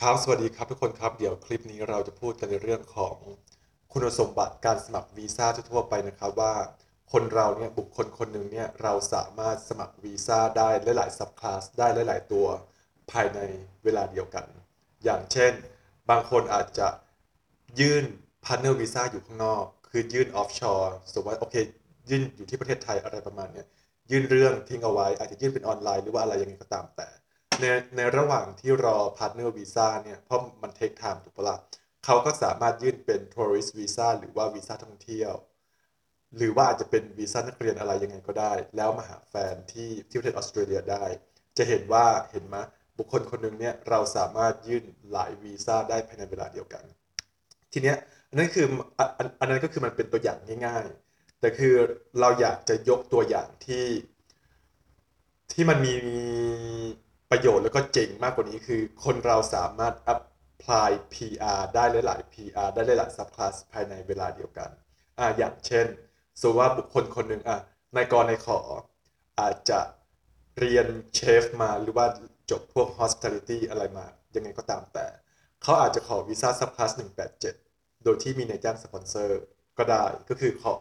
[0.00, 3.16] ครับ สวัสดีครับทุกคนครับ เดี๋ยวคลิปนี้เราจะพูดกันในเรื่องของ
[3.92, 6.54] คุณสมบัติการสมัครวีซ่าทั่วไปนะครับว่า
[7.12, 12.46] คนเราเนี่ยบุคคลคนหนึ่งเนี่ยเราสามารถสมัครวีซ่าได้หลายๆ subclass ได้หลาย ๆ ตัว
[13.10, 13.40] ภายใน
[13.84, 14.46] เวลาเดียวกัน
[15.04, 15.52] อย่างเช่น
[16.10, 16.88] บางคนอาจจะ
[17.80, 18.04] ยื่น
[18.44, 21.56] partner visa อยู่ข้างนอก คือยื่น offshore สมมติว่าโอเค
[22.10, 23.66] ยื่นอยู่ที่ประเทศไทยอะไรประมาณเนี้ย
[24.10, 27.08] ยื่นเรื่องทิ้งเอาไว้อาจจะยื่นเป็นออนไลน์หรือว่าอะไรยังไงก็ตามแต่
[27.60, 27.66] ใน
[27.96, 31.56] ในระหว่างที่รอพาร์ n เนอร์วีซ่าเนี่ยเพราะมัน take time ถูกปะล่ะ
[32.04, 35.32] เขาก็สามารถยื่นเป็น tourist visa หรือว่าวีซ่าท่องเที่ยว
[36.36, 41.04] หรือว่าอาจจะเป็นวีซ่านักเรียนอะไรยังไงก็ได้ แล้วมาหาแฟนที่ที่ประเทศออสเตรเลียได้
[41.58, 42.56] จะเห็นว่าเห็นไหม
[42.98, 46.84] บุคคลคนหนึ่งเนี่ยเราสามารถยื่นหลายวีซ่าได้ภายในเวลาเดียวกัน
[47.72, 47.96] ทีเนี้ย
[48.28, 48.66] อันนั้นคือ
[48.98, 49.00] อ
[49.40, 51.74] อันนั้นก็คือมันเป็นตัวอย่างง่าย ๆ แต่คือ
[52.20, 53.84] เราอยากจะยกตัวอย่างที่
[55.52, 55.94] ที่มันมี
[57.30, 64.70] ประโยชน์แล้วก็เจ๋งมากกว่านี้คือ คนเราสามารถ apply PR ได้หลาย ๆ PR ได้หลายๆ subclass ภายในเวลาเดียวกัน
[65.18, 65.86] อ่าอย่างเช่น
[66.40, 67.58] สมมติว่าบุคคลคนหนึ่งอะ
[67.96, 68.58] นายกรนายขอ
[69.40, 69.80] อาจจะ
[70.58, 72.06] เรียนเชฟมาหรือว่า
[72.50, 75.06] จบพวก hospitality อะไรมา ยังไงก็ตามแต่
[75.62, 76.92] เขาอาจจะขอวีซ่า subclass
[77.48, 79.40] 187 โดยที่มีนายจ้างสปอนเซอร์
[79.78, 80.72] ก็ได้ก็คือขอ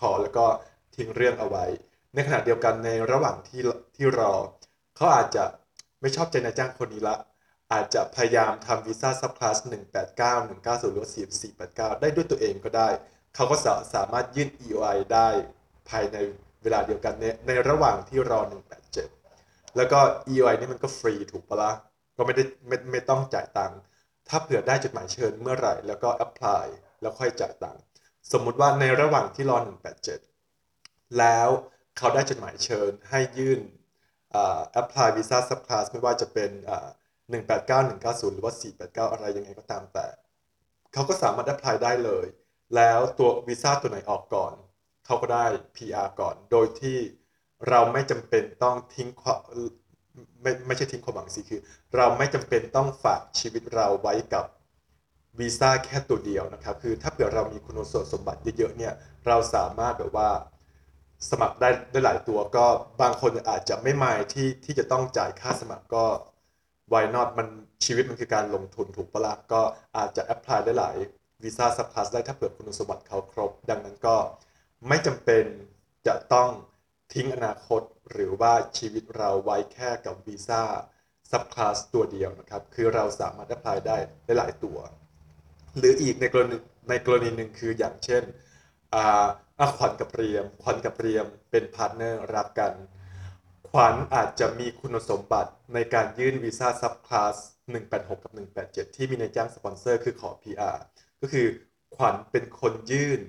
[0.00, 0.46] ขอแล้วก็
[0.96, 1.64] ทิ้งเรื่องเอาไว้
[2.14, 3.60] ในขณะเดียวกันในระหว่างที่
[3.96, 4.32] ที่รอ
[4.96, 5.44] เขาอาจจะ
[6.02, 7.16] ไม่ชอบใจนายจ้างคนนี้ละ
[7.72, 11.10] อาจจะพยายามทำวีซ่าซับคลาส189 190หรือว่า
[11.94, 12.88] 4489 ได้ด้วยตัวเองก็ได้
[13.34, 15.28] เขาก็สาสามารถยื่น EOI ได้
[15.88, 16.16] ภายใน
[16.62, 18.40] เวลาเดียวกันในในระหว่างที่รอ
[19.08, 19.98] 187 แล้วก็
[20.32, 21.72] EOI นี่มันก็ฟรีถูกปะละ่ะ
[22.16, 23.78] ก็ไม่ได้ไม่ไม่ต้องจ่ายตังค์
[24.28, 26.66] ถ้าเผื่อได้จดหมายเชิญเมื่อไหร่ แล้วก็ apply
[27.00, 27.82] แล้วค่อยจ่ายตังค์
[28.32, 29.56] สมมุติว่าในระหว่างที่รอ
[30.38, 31.48] 187 แล้ว
[31.98, 33.60] เขาได้จดหมายเชิญให้ยื่น
[34.80, 36.50] apply visa subclass ไม่ว่าจะเป็น
[37.30, 40.06] 189 190 หรือว่า 489 อะไรยังไงก็ตามแต่
[40.92, 42.26] เขาก็สามารถ apply ได้เลย
[42.76, 44.52] แล้วตัววีซ่าตัวไหนออกก่อน
[45.06, 45.44] เขาก็ได้
[45.76, 46.98] PR ก่อน โดยที่
[47.68, 49.08] เราไม่จำเป็นต้องทิ้ง
[50.42, 51.60] ไม่ไม่ใช่ทิ้งความหวังสิคือ
[51.96, 54.44] เราไม่จำเป็นต้องฝากชีวิตเราไว้กับ
[55.38, 57.78] วีซ่าแค่ตัวเดียวนะครับ คือถ้าเผื่อเรามีคุณ
[58.12, 58.94] สมบัติเยอะๆเนี่ย
[59.26, 60.30] เราสามารถแบบว่า
[61.30, 62.66] สมัครได้ได้หลายตัวก็
[63.00, 66.04] บางคนอาจจะไม่มายที่ที่จะต้องจ่ายค่าสมัครก็
[66.92, 67.48] why not มัน
[67.84, 69.62] ชีวิตมันคือการลงทุนถูกปะละ่ะก็
[69.96, 70.96] อาจจะ apply ได้หลาย
[71.42, 74.16] วีซ่าซับคลาสได้ถ้าเผื่อคุณสมบัติเขาครบ ดังนั้นก็
[74.88, 75.44] ไม่จำเป็น
[76.06, 76.50] จะต้อง
[77.12, 80.62] ทิ้งอนาคตหรือว่าชีวิตเราไว้แค่กับวีซ่า
[81.30, 84.78] subclass ตัวเดียวนะครับ คือเราสามารถ apply ได้ได้หลายตัว
[85.78, 86.56] หรืออีกในกรณี
[86.88, 88.22] ในกรณีหนึ่งคืออย่างเช่น
[88.94, 89.26] อ่า
[89.58, 92.72] อะขวัญกับเรียม ขวัญกับเรียมเป็น partner รักกัน
[93.68, 97.34] ขวัญอาจจะมีคุณสมบัติในการยื่นวีซ่า subclass
[97.74, 98.32] 186 กับ
[98.64, 100.76] 187 ที่มีนายจ้างสปอนเซอร์คือขอ PR
[101.20, 101.46] ก็คือ
[101.96, 103.20] ขวัญเป็นคนยื่น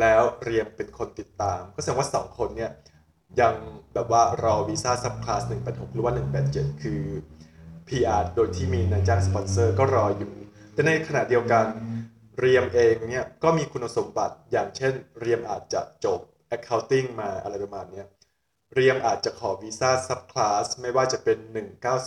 [0.00, 2.72] แล้วเรียมเป็นคนติดตาม ก็แสดงว่า 2 คนเนี่ย
[3.40, 3.54] ยัง
[3.94, 6.12] แบบว่ารอวีซ่า subclass 186 หรือว่า
[6.48, 7.02] 187 คือ
[7.88, 10.32] PR โดยที่มีนายจ้างสปอนเซอร์ก็รออยู่
[10.72, 11.64] แต่ในขณะเดียวกัน
[12.38, 16.20] เรียมเองเนี่ยก็มีคุณสมบัติอย่างเช่น เรียมอาจจะจบ
[16.56, 18.02] accounting มาอะไรประมาณนี้
[18.74, 21.38] เรียมอาจจะขอวีซ่า subclass ไม่ว่าจะเป็น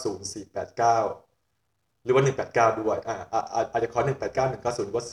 [0.08, 3.18] 190 489 หรือว่า 189 ด้วยอ่า
[3.72, 5.06] อาจจะขอ 189 190หรือว่า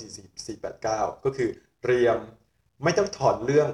[1.13, 1.51] 489 ก็คือ
[1.85, 2.19] เรียม
[2.85, 3.69] ไม่ต้องถอนเรื่อง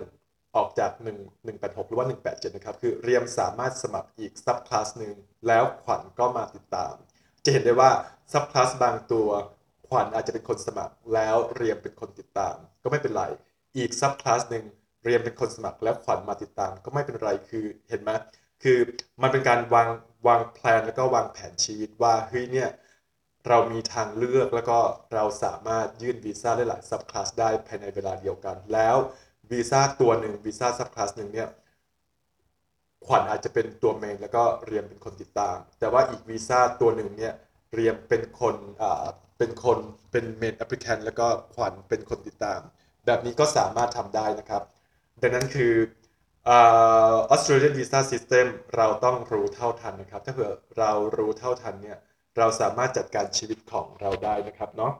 [0.57, 1.07] ออกจาก 1
[1.47, 5.15] 186 หรือว่า 187 นะครับ คือเรียมสามารถสมัครอีกซับคลาสหนึ่ง
[5.47, 6.95] แล้วขวัญก็มาติดตาม
[7.45, 7.91] จะเห็นได้ว่า
[8.33, 9.29] ซับคลาสบางตัว
[9.93, 13.25] ขวัญอาจจะเป็นคนสมัครแล้วเรียมเป็นคนติดตาม ก็ไม่เป็นไร
[13.77, 14.65] อีกซับคลาสหนึ่ง
[15.05, 18.11] เรียมเป็นคนสมัครแล้วขวัญมาติดตาม ก็ไม่เป็นไรคือเห็นไหม
[18.63, 18.79] คือ
[19.23, 19.89] มันเป็นการวาง
[20.27, 22.69] วางแผนแล้วก็วางแผนชีวิตว่าเฮ้ยเนี่ย
[23.49, 24.79] เรามีทางเลือกแล้วก็
[25.15, 28.97] เราสามารถยื่นวีซ่าได้หลาย subclass ได้ภายในเวลาเดียวกัน แล้ว
[29.51, 31.49] วีซ่าตัวหนึ่งวีซ่า subclass หนึ่งเนี่ย
[33.07, 37.35] ขวัญอาจจะเป็นตัว main แล้วก็เรียมเป็นคนติดตาม แต่ว่าอีกวีซ่าตัวหนึ่งเนี่ย
[37.75, 39.07] เรียมเป็นคนอ่า
[39.43, 39.79] เป็นคน
[40.13, 42.61] เป็น main applicant แล้วก็ขวัญเป็นคนติดตาม
[43.07, 44.63] แบบนี้ก็สามารถทำได้นะครับ
[45.23, 45.75] ดังนั้นคือ
[46.49, 48.47] Australian visa system
[48.77, 51.99] เราต้องรู้เท่าทันนะครับ ถ้าเผื่อเรารู้เท่าทันเนี่ย
[52.39, 54.93] เราสามารถจัดการชีวิตของเราได้นะครับเนาะ